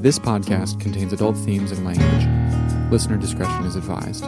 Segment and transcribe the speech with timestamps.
[0.00, 2.92] This podcast contains adult themes and language.
[2.92, 4.22] Listener discretion is advised.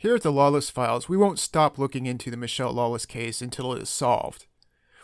[0.00, 3.74] Here at the Lawless Files, we won't stop looking into the Michelle Lawless case until
[3.74, 4.46] it is solved.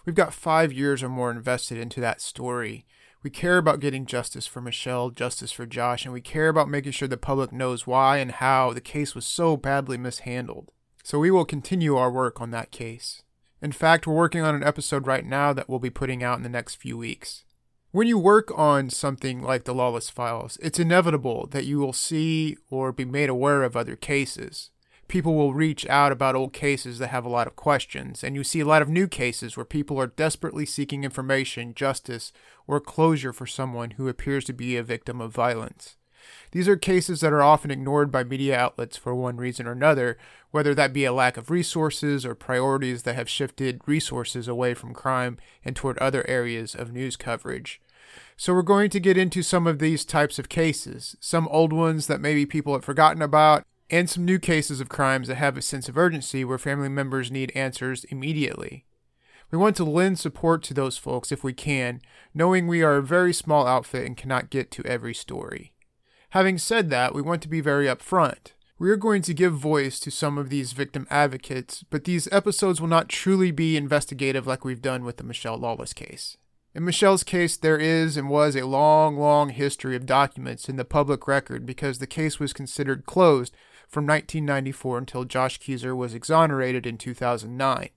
[0.07, 2.87] We've got five years or more invested into that story.
[3.23, 6.93] We care about getting justice for Michelle, justice for Josh, and we care about making
[6.93, 10.71] sure the public knows why and how the case was so badly mishandled.
[11.05, 13.23] So we will continue our work on that case.
[13.61, 16.43] In fact, we're working on an episode right now that we'll be putting out in
[16.43, 17.45] the next few weeks.
[17.91, 22.57] When you work on something like the Lawless Files, it's inevitable that you will see
[22.71, 24.71] or be made aware of other cases
[25.09, 28.45] people will reach out about old cases that have a lot of questions, and you
[28.45, 32.33] see a lot of new cases where people are desperately seeking information, justice,
[32.67, 35.97] or closure for someone who appears to be a victim of violence.
[36.53, 40.19] These are cases that are often ignored by media outlets for one reason or another,
[40.51, 44.95] whether that be a lack of resources or priorities that have shifted resources away from
[44.95, 47.81] crime and toward other areas of news coverage.
[48.37, 52.07] So, we're going to get into some of these types of cases, some old ones
[52.07, 55.63] that maybe people have forgotten about, and some new cases of crimes that have a
[55.63, 58.85] sense of urgency where family members need answers immediately.
[59.51, 62.01] We want to lend support to those folks if we can,
[62.35, 65.73] knowing we are a very small outfit and cannot get to every story.
[66.31, 68.53] Having said that, we want to be very upfront.
[68.79, 72.81] We are going to give voice to some of these victim advocates, but these episodes
[72.81, 76.37] will not truly be investigative like we've done with the Michelle Lawless case.
[76.75, 80.85] In Michelle's case, there is and was a long, long history of documents in the
[80.85, 86.87] public record because the case was considered closed from 1994 until Josh Kezer was exonerated
[86.87, 87.91] in 2009.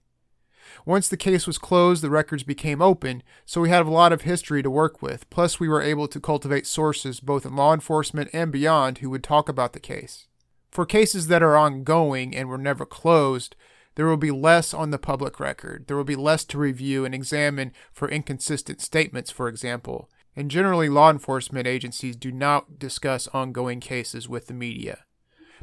[0.85, 4.21] Once the case was closed, the records became open, so we had a lot of
[4.21, 5.29] history to work with.
[5.29, 9.23] Plus, we were able to cultivate sources both in law enforcement and beyond who would
[9.23, 10.27] talk about the case.
[10.71, 13.55] For cases that are ongoing and were never closed,
[13.95, 15.87] there will be less on the public record.
[15.87, 20.09] There will be less to review and examine for inconsistent statements, for example.
[20.35, 25.03] And generally, law enforcement agencies do not discuss ongoing cases with the media.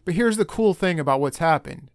[0.07, 1.91] But here's the cool thing about what's happened.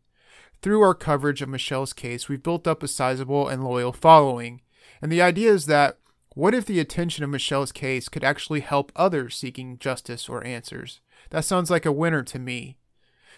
[0.61, 4.61] Through our coverage of Michelle's case, we've built up a sizable and loyal following.
[5.01, 5.97] And the idea is that
[6.35, 10.99] what if the attention of Michelle's case could actually help others seeking justice or answers?
[11.29, 12.77] That sounds like a winner to me.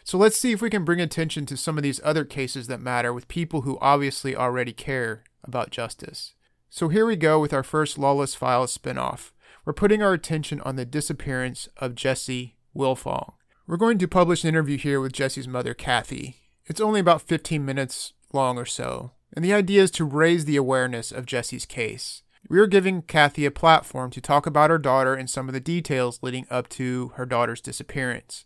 [0.04, 2.82] So let's see if we can bring attention to some of these other cases that
[2.82, 6.34] matter with people who obviously already care about justice.
[6.72, 9.32] So here we go with our first Lawless Files spinoff.
[9.66, 13.34] We're putting our attention on the disappearance of Jessi Wilfong.
[13.66, 16.36] We're going to publish an interview here with Jessi's mother, Kathy.
[16.66, 20.58] It's only about 15 minutes long or so, and the idea is to raise the
[20.58, 22.24] awareness of Jessi's case.
[22.50, 25.62] We are giving Kathy a platform to talk about her daughter and some of the
[25.62, 28.44] details leading up to her daughter's disappearance.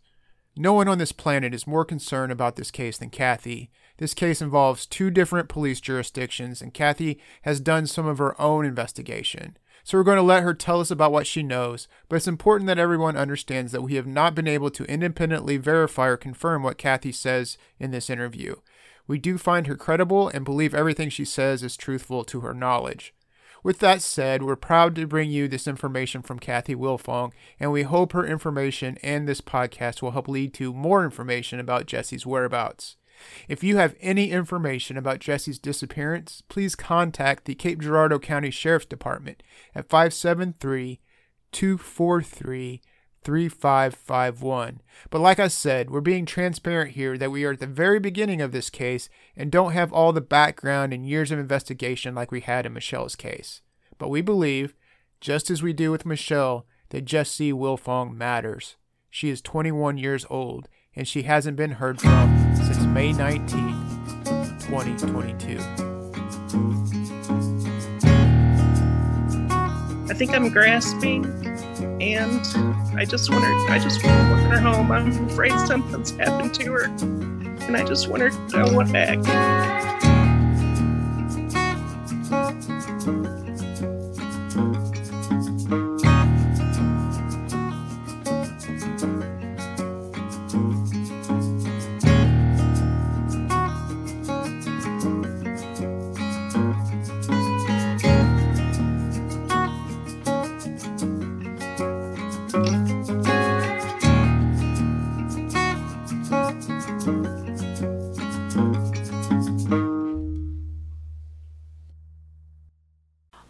[0.55, 3.71] No one on this planet is more concerned about this case than Kathy.
[3.97, 8.65] This case involves two different police jurisdictions, and Kathy has done some of her own
[8.65, 9.57] investigation.
[9.87, 12.67] So we're going to let her tell us about what she knows, but it's important
[12.67, 16.77] that everyone understands that we have not been able to independently verify or confirm what
[16.77, 18.57] Kathy says in this interview.
[19.07, 23.13] We do find her credible and believe everything she says is truthful to her knowledge.
[23.63, 27.83] With that said, we're proud to bring you this information from Kathy Wilfong, and we
[27.83, 32.97] hope her information and this podcast will help lead to more information about Jessi's whereabouts.
[33.47, 38.85] If you have any information about Jessi's disappearance, please contact the Cape Girardeau County Sheriff's
[38.85, 39.43] Department
[39.75, 40.99] at 573
[41.51, 42.81] 243
[43.23, 44.81] 3551.
[45.09, 48.41] But like I said, we're being transparent here that we are at the very beginning
[48.41, 52.41] of this case and don't have all the background and years of investigation like we
[52.41, 53.61] had in Michelle's case.
[53.97, 54.75] But we believe,
[55.19, 58.77] just as we do with Michelle, that Jessi Wilfong matters.
[59.09, 62.55] She is 21 years old and she hasn't been heard from
[62.97, 63.47] May 19,
[64.59, 65.59] 2022.
[70.09, 71.25] I think I'm grasping,
[72.01, 72.41] and
[72.97, 73.53] I just want her.
[73.69, 74.91] I just want her home.
[74.91, 78.31] I'm afraid something's happened to her, and I just want her.
[78.55, 79.19] I want back.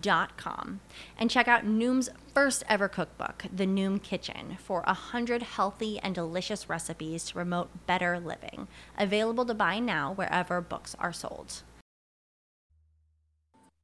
[0.00, 0.80] Dot com
[1.18, 6.14] and check out Noom's first ever cookbook, The Noom Kitchen, for a hundred healthy and
[6.14, 8.68] delicious recipes to promote better living.
[8.96, 11.62] Available to buy now wherever books are sold.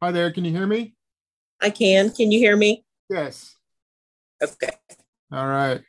[0.02, 0.32] Hi there.
[0.32, 0.94] Can you hear me?
[1.60, 2.10] I can.
[2.10, 2.84] Can you hear me?
[3.10, 3.54] Yes.
[4.42, 4.70] Okay.
[5.30, 5.82] All right.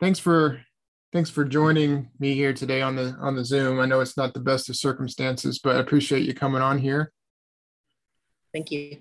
[0.00, 0.60] Thanks for
[1.12, 3.78] thanks for joining me here today on the on the Zoom.
[3.78, 7.12] I know it's not the best of circumstances, but I appreciate you coming on here.
[8.52, 8.98] Thank you.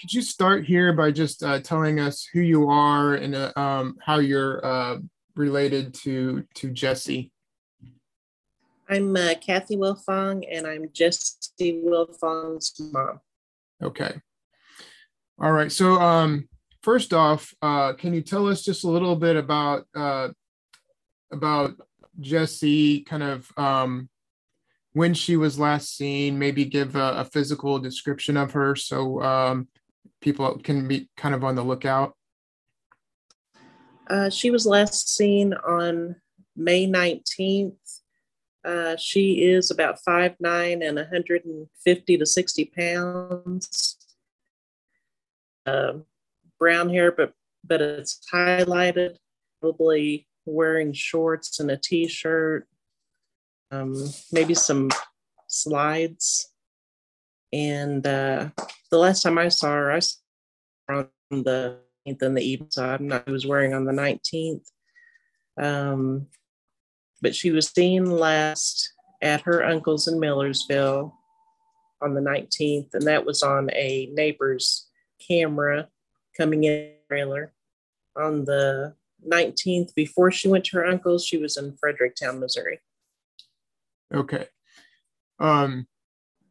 [0.00, 3.96] Could you start here by just uh, telling us who you are and uh, um,
[4.00, 4.98] how you're uh,
[5.36, 7.30] related to to Jessi?
[8.88, 13.20] I'm uh, Kathy Wilfong, and I'm Jessi Wilfong's mom.
[13.82, 14.20] Okay.
[15.38, 15.70] All right.
[15.70, 16.48] So, um,
[16.82, 20.28] first off, uh, can you tell us just a little bit about uh,
[21.32, 21.74] about
[22.20, 23.04] Jessi?
[23.04, 24.08] Kind of um,
[24.94, 26.38] when she was last seen.
[26.38, 29.68] Maybe give a, a physical description of her, so um,
[30.22, 32.14] people can be kind of on the lookout.
[34.08, 36.16] Uh, she was last seen on
[36.56, 37.76] May 19th.
[38.64, 43.96] Uh, she is about five nine and 150 to 60 pounds.
[45.66, 45.94] Uh,
[46.58, 47.32] brown hair, but
[47.64, 49.16] but it's highlighted.
[49.60, 52.66] Probably wearing shorts and a t-shirt,
[53.70, 53.94] um,
[54.32, 54.90] maybe some
[55.46, 56.51] slides.
[57.52, 58.48] And uh,
[58.90, 60.18] the last time I saw her, I saw
[60.88, 62.70] her on the 19th in the evening.
[62.70, 63.24] So I'm not.
[63.26, 64.66] I was wearing on the 19th.
[65.60, 66.26] Um,
[67.20, 71.14] but she was seen last at her uncle's in Millersville
[72.02, 74.88] on the 19th, and that was on a neighbor's
[75.26, 75.88] camera
[76.36, 77.52] coming in trailer.
[78.16, 78.94] On the
[79.26, 82.80] 19th, before she went to her uncle's, she was in Fredericktown, Missouri.
[84.12, 84.46] Okay.
[85.38, 85.86] Um,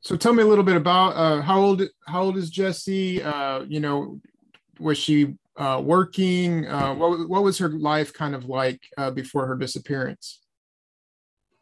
[0.02, 3.22] so tell me a little bit about uh, how old how old is Jesse?
[3.22, 4.20] Uh, you know,
[4.80, 6.68] was she uh, working?
[6.68, 10.42] Uh, what what was her life kind of like uh, before her disappearance?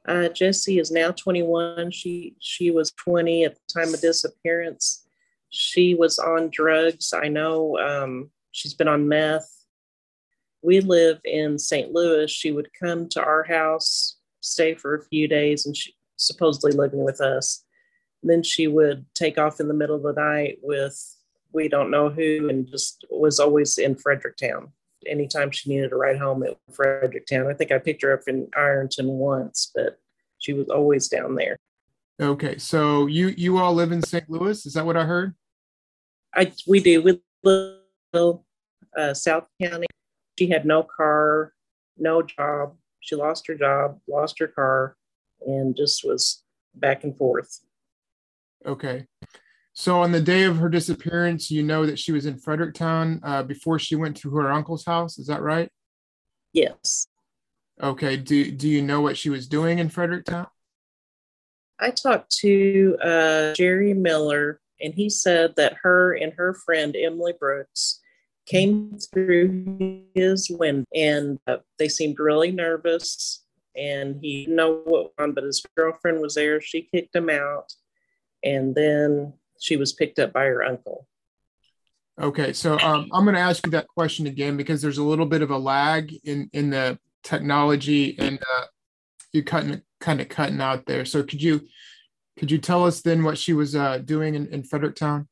[0.08, 1.92] Uh, Jessi is now 21.
[1.92, 5.06] She she was 20 at the time of disappearance.
[5.50, 7.14] She was on drugs.
[7.14, 9.50] I know um, she's been on meth.
[10.62, 11.92] We live in St.
[11.92, 12.31] Louis.
[12.31, 17.04] She would come to our house, stay for a few days, and she supposedly living
[17.04, 17.64] with us.
[18.23, 20.97] Then she would take off in the middle of the night with
[21.52, 24.71] we don't know who, and just was always in Fredericktown
[25.07, 27.47] anytime she needed a ride home at Fredericktown.
[27.47, 29.99] I think I picked her up in Ironton once, but
[30.38, 31.57] she was always down there.
[32.21, 34.30] Okay, so you you all live in St.
[34.30, 34.66] Louis?
[34.66, 35.35] Is that what I heard?
[36.35, 37.02] I we do.
[37.02, 38.40] We live
[38.97, 39.88] uh, South County.
[40.38, 41.54] She had no car,
[41.97, 42.76] no job.
[42.99, 44.97] She lost her job, lost her car,
[45.45, 46.44] and just was
[46.76, 47.61] back and forth.
[48.66, 49.06] Okay.
[49.73, 53.44] So on the day of her disappearance, you know that she was in Fredericktown uh,
[53.44, 55.18] before she went to her uncle's house.
[55.18, 55.69] Is that right?
[56.51, 57.07] Yes.
[57.81, 58.18] Okay.
[58.18, 60.47] Do Do you know what she was doing in Fredericktown?
[61.80, 67.33] I talked to uh, Jerry Miller, and he said that her and her friend Emily
[67.39, 68.01] Brooks
[68.45, 73.44] came through his window, and uh, they seemed really nervous.
[73.78, 76.59] And he didn't know what on, but his girlfriend was there.
[76.59, 77.71] She kicked him out,
[78.44, 81.08] and then she was picked up by her uncle.
[82.19, 85.26] Okay, so um, I'm going to ask you that question again because there's a little
[85.26, 88.66] bit of a lag in in the technology, and uh,
[89.31, 91.06] you cutting kind of cutting out there.
[91.06, 91.62] So could you
[92.38, 95.28] could you tell us then what she was uh, doing in, in Fredericktown?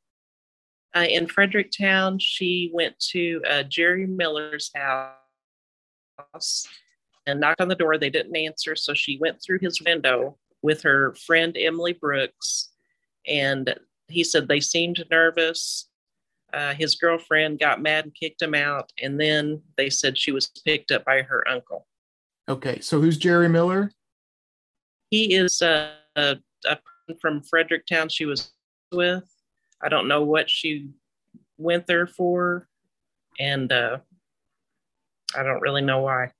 [0.95, 6.67] Uh, in Fredericktown, she went to uh, Jerry Miller's house
[7.25, 7.97] and knocked on the door.
[7.97, 12.71] They didn't answer, so she went through his window with her friend Emily Brooks,
[13.27, 13.73] and
[14.07, 15.89] he said they seemed nervous.
[16.53, 20.47] Uh, his girlfriend got mad and kicked him out, and then they said she was
[20.65, 21.85] picked up by her uncle.
[22.47, 23.91] Okay, so who's Jerry Miller?
[25.09, 26.77] He is a, a, a
[27.21, 28.51] from Fredericktown she was
[28.91, 29.29] with.
[29.81, 30.89] I don't know what she
[31.57, 32.67] went there for,
[33.39, 33.97] and uh,
[35.35, 36.31] I don't really know why.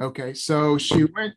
[0.00, 1.34] Okay, so she went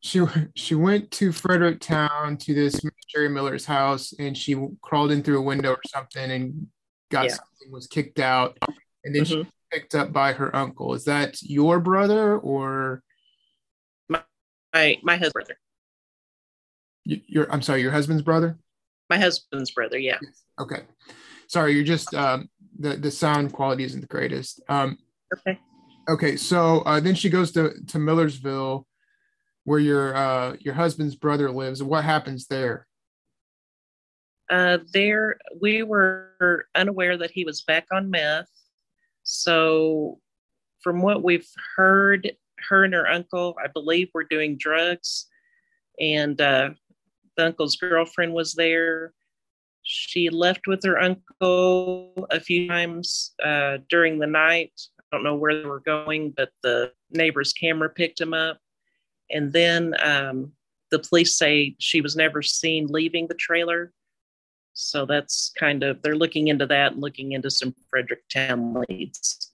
[0.00, 0.22] she
[0.54, 5.42] she went to Fredericktown to this Jerry Miller's house and she crawled in through a
[5.42, 6.66] window or something and
[7.10, 7.30] got Yeah.
[7.34, 8.58] something was kicked out
[9.04, 9.38] and then she Mhm.
[9.38, 10.94] was picked up by her uncle.
[10.94, 13.02] Is that your brother or
[14.08, 14.22] My
[15.02, 15.58] my husband brother.
[17.06, 18.58] y- your I'm sorry, your husband's brother?
[19.10, 20.18] My husband's brother, yeah.
[20.60, 20.82] Okay.
[21.48, 24.60] Sorry, you're just um the the sound quality isn't the greatest.
[24.68, 24.98] Um
[25.36, 25.58] Okay.
[26.08, 28.86] okay, so uh, then she goes to to Millersville
[29.68, 31.82] where your uh your husband's brother lives.
[31.82, 32.86] What happens there?
[34.48, 38.48] Uh, there, we were unaware that he was back on meth.
[39.24, 40.20] So,
[40.80, 41.46] from what we've
[41.76, 42.32] heard,
[42.70, 45.26] her and her uncle, I believe, were doing drugs,
[46.00, 46.70] and uh,
[47.36, 49.12] the uncle's girlfriend was there.
[49.82, 54.72] She left with her uncle a few times uh, during the night.
[54.98, 58.58] I don't know where they were going, but the neighbor's camera picked him up.
[59.30, 60.52] And then um,
[60.90, 63.92] the police say she was never seen leaving the trailer.
[64.72, 69.52] So that's kind of they're looking into that and looking into some Fredericktown leads.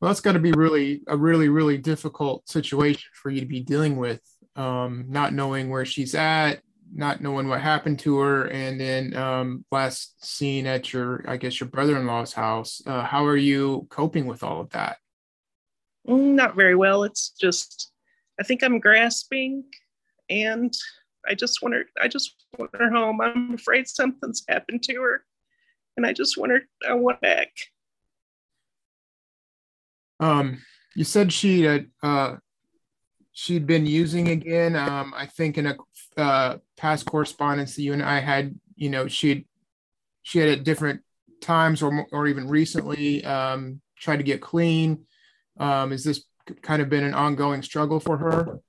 [0.00, 3.60] Well, that's got to be really a really really difficult situation for you to be
[3.60, 4.20] dealing with,
[4.56, 6.60] um, not knowing where she's at,
[6.92, 11.60] not knowing what happened to her, and then um, last seen at your, I guess,
[11.60, 12.82] your brother-in-law's house.
[12.86, 14.98] Uh, how are you coping with all of that?
[16.08, 17.04] Mm, Not very well.
[17.04, 17.92] It's just
[18.38, 19.64] I think I'm grasping
[20.28, 20.72] and
[21.28, 23.20] I just want her I just want her home.
[23.20, 25.24] I'm afraid something's happened to her.
[25.96, 27.48] And I just want her I want back.
[30.20, 30.62] Um,
[30.94, 32.36] you said she had uh,
[33.32, 34.76] she'd been using again.
[34.76, 35.76] Um, I think in a
[36.16, 39.46] uh, past correspondence that you and I had, you know, she'd
[40.22, 41.02] she had at different
[41.40, 45.04] times or or even recently um, tried to get clean.
[45.58, 46.24] Um, is this
[46.62, 48.60] kind of been an ongoing struggle for her?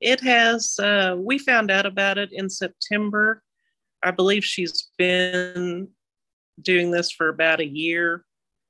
[0.00, 3.42] It has uh we found out about it in September.
[4.02, 5.88] I believe she's been
[6.60, 8.24] doing this for about a year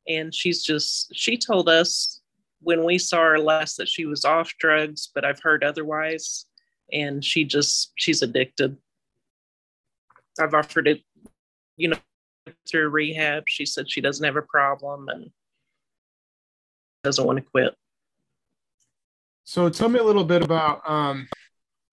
[0.09, 2.21] and she's just she told us
[2.61, 6.47] when we saw her last that she was off drugs but i've heard otherwise
[6.93, 8.77] and she just she's addicted
[10.41, 11.03] i've offered it
[11.77, 11.97] you know
[12.69, 15.31] through rehab she said she doesn't have a problem and
[17.03, 17.75] doesn't want to quit
[19.45, 20.89] So tell me a little bit about.
[20.89, 21.29] Um,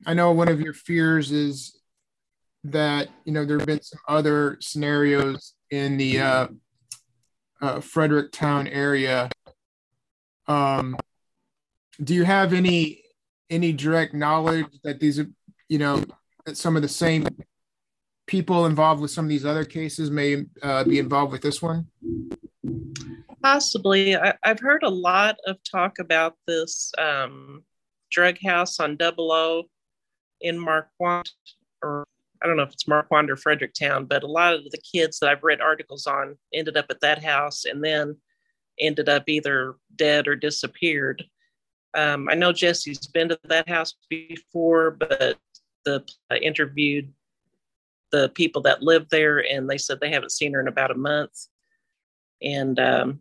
[0.05, 1.77] I know one of your fears is
[2.63, 6.47] that you know there have been some other scenarios in the uh,
[7.61, 9.29] uh, Fredericktown area.
[10.47, 10.97] Um,
[12.01, 13.03] do you have any
[13.49, 15.27] any direct knowledge that these are
[15.67, 16.03] you know
[16.45, 17.27] that some of the same
[18.27, 21.87] people involved with some of these other cases may uh, be involved with this one?
[23.41, 24.15] Possibly.
[24.15, 27.63] I, I've heard a lot of talk about this um,
[28.11, 29.63] drug house on Double O
[30.41, 31.29] in Marquand,
[31.81, 32.05] or
[32.41, 35.29] I don't know if it's Marquand or Fredericktown, but a lot of the kids that
[35.29, 38.15] I've read articles on ended up at that house and then
[38.79, 41.23] ended up either dead or disappeared.
[41.93, 45.37] Um, I know Jessi's been to that house before, but
[45.83, 47.11] the I interviewed
[48.11, 50.95] the people that live there and they said they haven't seen her in about a
[50.95, 51.47] month.
[52.41, 53.19] And um,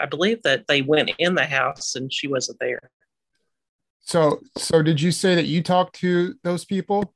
[0.00, 2.90] I believe that they went in the house and she wasn't there.
[4.00, 7.14] So so did you say that you talked to those people?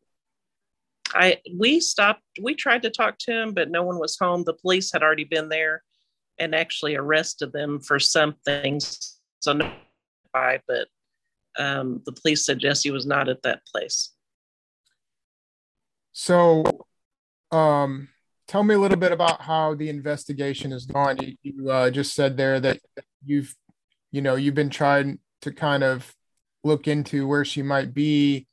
[1.14, 2.22] I we stopped.
[2.40, 4.44] We tried to talk to him, but no one was home.
[4.44, 5.82] The police had already been there
[6.38, 8.80] and actually arrested them for something.
[9.40, 9.72] So no.
[10.34, 10.88] But
[11.58, 14.10] um, the police said Jessi was not at that place.
[16.12, 16.64] So,
[17.50, 18.08] um,
[18.52, 21.16] tell me a little bit about how the investigation has gone.
[21.16, 22.80] You, you uh, just said there that
[23.25, 23.54] you've,
[24.11, 26.14] you know, you've been trying to kind of
[26.62, 28.47] look into where she might be.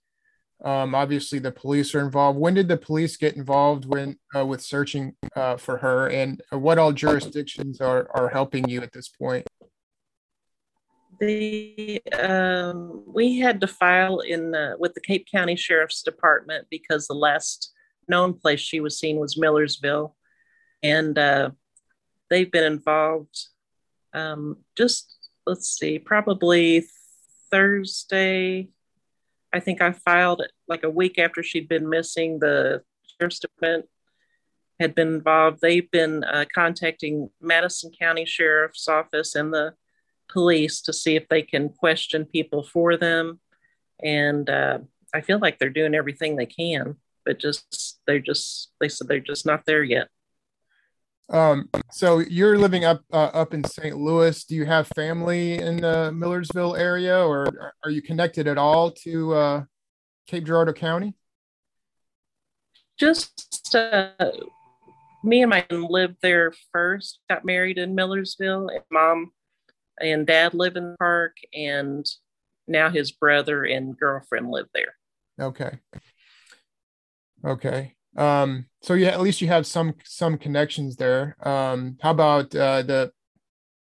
[0.63, 2.39] Um, obviously, the police are involved.
[2.39, 6.77] When did the police get involved when uh, with searching uh, for her, and what
[6.77, 9.47] all jurisdictions are are helping you at this point?
[11.19, 17.13] The um, we had to file in with the Cape County Sheriff's Department because the
[17.13, 17.73] last
[18.09, 20.15] known place she was seen was Millersville,
[20.83, 21.51] and uh,
[22.29, 23.47] they've been involved.
[24.13, 26.85] Um, just let's see, probably
[27.51, 28.69] Thursday.
[29.53, 32.39] I think I filed like a week after she'd been missing.
[32.39, 32.83] The
[33.19, 33.85] Sheriff's Department
[34.79, 35.59] had been involved.
[35.61, 39.73] They've been uh, contacting Madison County Sheriff's Office and the
[40.29, 43.39] police to see if they can question people for them.
[44.01, 44.79] And uh,
[45.13, 46.95] I feel like they're doing everything they can,
[47.29, 50.07] but just they're just they said they're just not there yet.
[51.29, 53.95] Um, so you're living up uh, up in St.
[53.95, 54.43] Louis.
[54.45, 59.33] Do you have family in the Millersville area, or are you connected at all to
[59.35, 59.63] uh,
[60.25, 61.13] Cape Girardeau County?
[62.97, 64.09] Just uh,
[65.23, 67.19] me and my lived there first.
[67.29, 69.31] Got married in Millersville, and mom
[70.01, 72.07] and dad live in the park, and
[72.67, 74.95] now his brother and girlfriend live there.
[75.39, 75.77] Okay.
[77.45, 77.95] Okay.
[78.17, 81.35] Um, so yeah, at least you have some some connections there.
[81.41, 83.11] Um, how about uh, the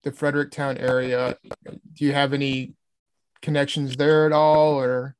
[0.02, 1.36] the Fredericktown area?
[1.64, 2.74] Do you have any
[3.42, 5.16] connections there at all, or?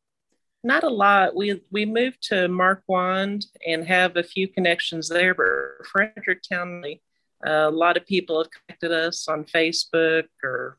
[0.63, 1.37] Not a lot.
[1.37, 6.83] We we moved to Mark Marquand and have a few connections there, but Fredericktown,
[7.47, 10.79] uh, a lot of people have connected us on Facebook or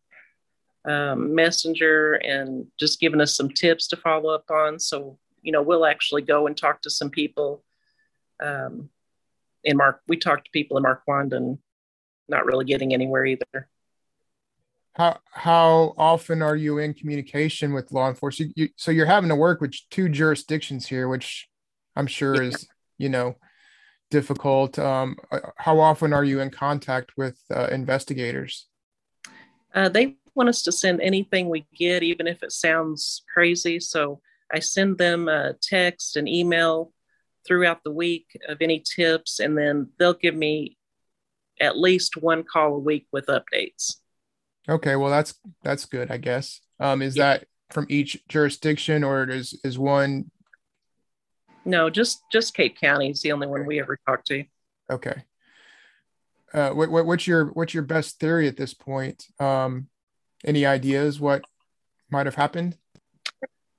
[0.85, 4.79] um, Messenger and just given us some tips to follow up on.
[4.79, 7.63] So you know, we'll actually go and talk to some people
[8.43, 8.89] um,
[9.63, 11.57] in Mark, we talked to people in Marquand and
[12.27, 13.69] not really getting anywhere either.
[14.91, 18.51] How how often are you in communication with law enforcement?
[18.57, 21.47] You, so you're having to work with two jurisdictions here, which
[21.95, 22.49] I'm sure yeah.
[22.49, 23.37] is you know
[24.11, 24.77] difficult.
[24.77, 28.67] Um, uh, how often are you in contact with uh, investigators?
[29.73, 33.79] Uh, they want us to send anything we get, even if it sounds crazy.
[33.79, 34.19] So
[34.51, 36.93] I send them a text, and email,
[37.45, 40.77] throughout the week of any tips, and then they'll give me
[41.59, 43.95] at least one call a week with updates.
[44.69, 46.61] Okay, well that's that's good, I guess.
[46.79, 47.23] Um, is yeah.
[47.23, 50.29] that from each jurisdiction, or is is one?
[51.65, 54.43] No, just just Cape County is the only one we ever talk to.
[54.89, 55.23] Okay.
[56.53, 59.25] Uh, what, what what's your what's your best theory at this point?
[59.39, 59.87] Um,
[60.45, 61.43] any ideas what
[62.09, 62.77] might have happened?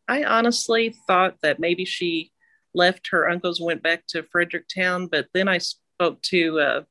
[0.09, 2.33] I honestly thought that maybe she
[2.75, 5.07] left her uncles, went back to Fredericktown.
[5.07, 6.83] But then I spoke to uh,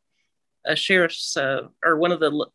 [0.66, 2.48] a sheriff's uh, or one of the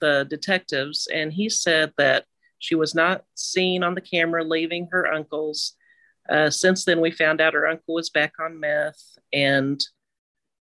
[0.00, 2.24] the detectives, and he said that
[2.58, 5.74] she was not seen on the camera leaving her uncle's.
[6.28, 9.80] Uh, since then, we found out her uncle was back on meth, and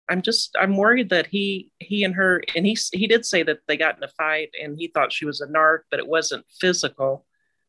[0.08, 3.60] I'm just I'm worried that he he and her and he he did say that
[3.66, 6.44] they got in a fight, and he thought she was a narc, but it wasn't
[6.60, 7.26] physical.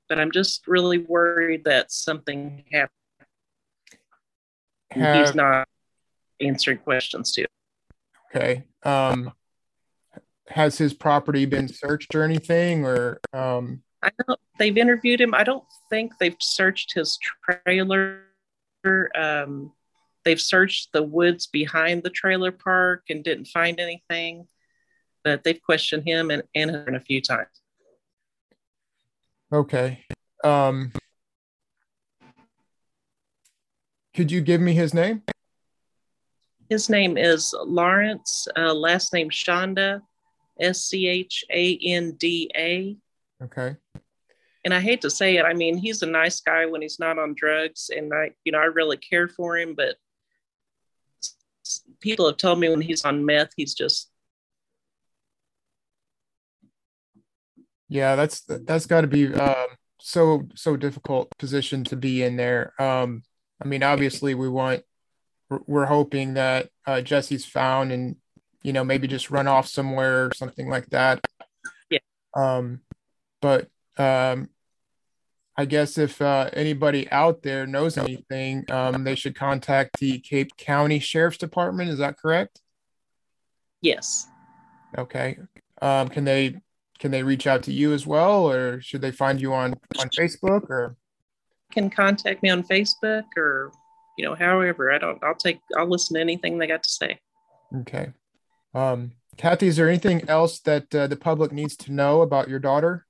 [0.09, 2.89] But I'm just really worried that something happened
[4.91, 5.67] have, he's not
[6.39, 7.45] answering questions to.
[8.35, 8.63] Okay.
[8.83, 9.31] Um,
[10.47, 13.19] has his property been searched or anything, or?
[13.33, 13.83] Um...
[14.01, 14.39] I don't.
[14.57, 15.33] They've interviewed him.
[15.33, 17.19] I don't think they've searched his
[17.65, 18.23] trailer.
[19.13, 19.73] Um,
[20.23, 24.47] they've searched the woods behind the trailer park and didn't find anything,
[25.23, 27.49] but they've questioned him and, and her a few times.
[29.51, 30.05] Okay.
[30.43, 30.91] Um,
[34.15, 35.23] Could you give me his name?
[36.69, 40.01] His name is Lawrence, uh, last name Schanda,
[40.59, 42.97] S C H A N D A.
[43.41, 43.75] Okay.
[44.65, 47.17] And I hate to say it, I mean, he's a nice guy when he's not
[47.17, 49.73] on drugs, and I, you know, I really care for him.
[49.73, 49.95] But
[52.01, 54.12] people have told me when he's on meth, he's just.
[57.89, 59.67] Yeah, that's that's got to be um,
[59.99, 62.73] so so difficult position to be in there.
[62.80, 63.23] Um,
[63.62, 64.84] I mean, obviously, we want
[65.65, 68.15] we're hoping that uh, Jessi's found and
[68.62, 71.25] you know maybe just run off somewhere or something like that.
[71.89, 71.99] Yeah.
[72.36, 72.82] Um,
[73.41, 74.49] but um,
[75.58, 80.56] I guess if uh, anybody out there knows anything, um, they should contact the Cape
[80.58, 81.89] County Sheriff's Department.
[81.89, 82.62] Is that correct?
[83.82, 84.28] Yes.
[84.97, 85.38] Okay.
[85.82, 86.62] Um, can they
[86.99, 90.09] can they reach out to you as well, or should they find you on on
[90.17, 90.95] Facebook or?
[91.71, 93.71] can contact me on Facebook or
[94.17, 97.19] you know however i don't i'll take i'll listen to anything they got to say.
[97.81, 98.12] Okay.
[98.73, 102.59] Um kathy is there anything else that uh, the public needs to know about your
[102.59, 103.05] daughter?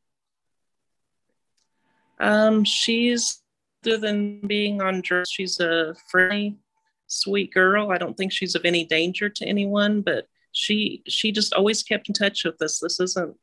[2.20, 3.42] Um she's
[3.86, 6.58] other than being on drugs she's a friendly
[7.08, 7.92] sweet girl.
[7.92, 12.10] I don't think she's of any danger to anyone but she she just always kept
[12.10, 12.80] in touch with us.
[12.80, 13.36] This isn't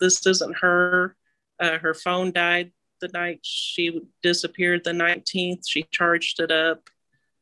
[0.00, 1.16] this isn't her
[1.60, 6.88] uh, her phone died the night she disappeared, the 19th, she charged it up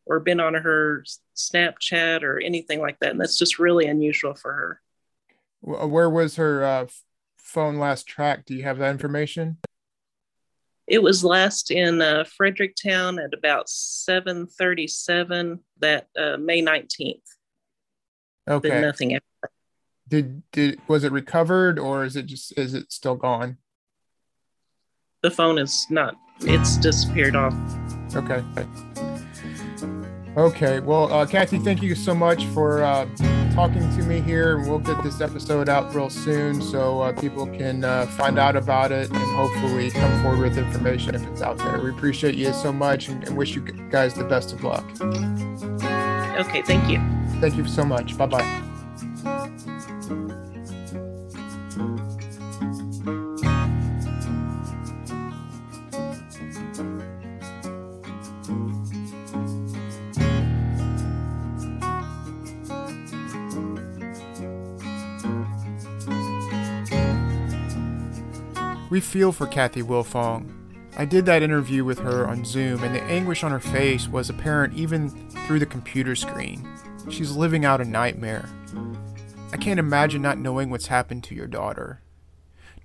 [0.07, 1.05] or been on her
[1.37, 3.11] Snapchat or anything like that.
[3.11, 4.81] And that's just really unusual for her.
[5.61, 6.87] Where was her uh,
[7.37, 8.47] phone last tracked?
[8.47, 9.59] Do you have that information?
[10.87, 17.21] It was last in uh, Fredericktown at about 7:37 that uh, May 19th.
[18.49, 18.81] Okay.
[18.81, 19.15] Nothing.
[19.15, 19.27] After
[20.09, 23.59] Did did was it recovered or is it just is it still gone?
[25.21, 27.53] the phone is not it's disappeared off
[28.15, 28.43] Okay.
[30.37, 30.81] Okay.
[30.81, 33.07] Well, uh, Kathy, thank you so much for uh,
[33.55, 34.59] talking to me here.
[34.61, 38.93] We'll get this episode out real soon so uh, people can uh, find out about
[38.93, 41.81] it and hopefully come forward with information if it's out there.
[41.81, 44.85] We appreciate you so much and, and wish you guys the best of luck.
[46.41, 46.99] Okay, thank you.
[47.41, 48.17] Thank you so much.
[48.17, 48.68] Bye bye.
[69.09, 70.53] Feel for Kathy Wilfong.
[70.99, 74.29] I did that interview with her on Zoom, and the anguish on her face was
[74.29, 75.09] apparent even
[75.47, 76.69] through the computer screen.
[77.09, 78.47] She's living out a nightmare.
[79.51, 82.03] I can't imagine not knowing what's happened to your daughter.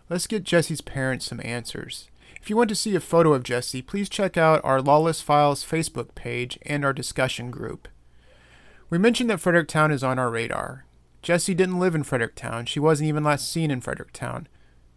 [0.09, 2.09] Let's get Jessi's parents some answers.
[2.41, 5.65] If you want to see a photo of Jessi, please check out our Lawless Files
[5.65, 7.89] Facebook page and our discussion group.
[8.89, 10.85] We mentioned that Fredericktown is on our radar.
[11.21, 12.65] Jessi didn't live in Fredericktown.
[12.65, 14.47] She wasn't even last seen in Fredericktown.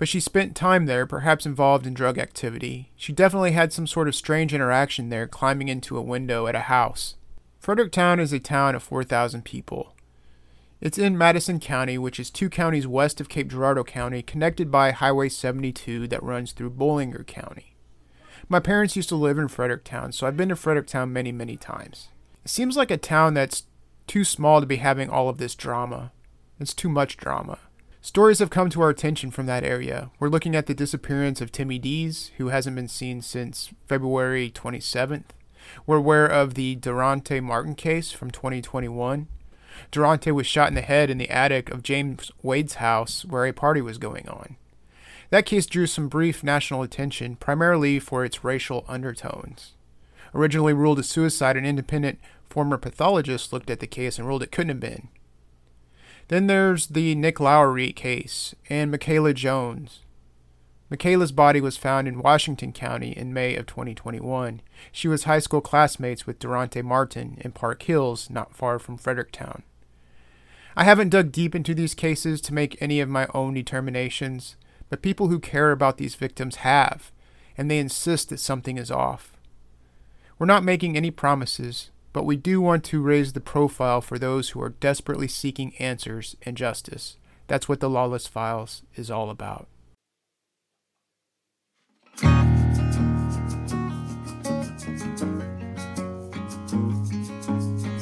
[0.01, 2.91] But she spent time there, perhaps involved in drug activity.
[2.97, 6.61] She definitely had some sort of strange interaction there, climbing into a window at a
[6.61, 7.17] house.
[7.59, 9.95] Fredericktown is a town of 4,000 people.
[10.81, 14.93] It's in Madison County, which is two counties west of Cape Girardeau County, connected by
[14.93, 17.77] Highway 72 that runs through Bollinger County.
[18.49, 22.09] My parents used to live in Fredericktown, so I've been to Fredericktown many, many times.
[22.43, 23.65] It seems like a town that's
[24.07, 26.11] too small to be having all of this drama.
[26.59, 27.59] It's too much drama.
[28.03, 30.11] Stories have come to our attention from that area.
[30.19, 35.27] We're looking at the disappearance of Timmy Dees, who hasn't been seen since February 27th.
[35.87, 39.29] We're aware of the Durante Martin case from 2021.
[39.91, 43.53] Durante was shot in the head in the attic of James Wade's house where a
[43.53, 44.57] party was going on.
[45.29, 49.73] That case drew some brief national attention, primarily for its racial undertones.
[50.35, 54.51] Originally ruled a suicide, an independent former pathologist looked at the case and ruled it
[54.51, 55.09] couldn't have been.
[56.31, 59.99] Then there's the Nick Lowry case and Michaela Jones.
[60.89, 64.61] Michaela's body was found in Washington County in May of 2021.
[64.93, 69.65] She was high school classmates with Durante Martin in Park Hills, not far from Fredericktown.
[70.77, 74.55] I haven't dug deep into these cases to make any of my own determinations,
[74.89, 77.11] but people who care about these victims have,
[77.59, 79.33] and they insist that something is off.
[80.39, 84.51] We're not making any promises, but we do want to raise the profile for those
[84.51, 87.17] who are desperately seeking answers and justice.
[87.47, 89.69] That's what the Lawless Files is all about.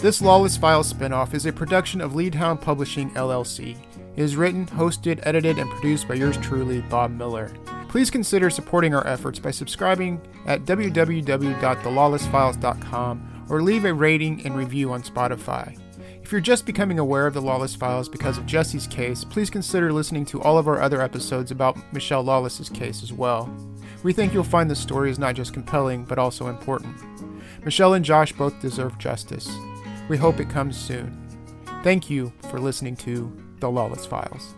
[0.01, 3.77] This Lawless Files spinoff is a production of Leadhound Publishing LLC.
[4.17, 7.51] It is written, hosted, edited, and produced by yours truly, Bob Miller.
[7.89, 14.93] Please consider supporting our efforts by subscribing at www.thelawlessfiles.com or leave a rating and review
[14.93, 15.79] on Spotify.
[16.23, 19.93] If you're just becoming aware of the Lawless Files because of Jessi's case, please consider
[19.93, 23.51] listening to all of our other episodes about Michelle Lawless's case as well.
[24.03, 26.97] We think you'll find the story is not just compelling, but also important.
[27.65, 29.51] Michelle and Josh both deserve justice.
[30.09, 31.17] We hope it comes soon.
[31.83, 34.55] Thank you for listening to The Lawless Files.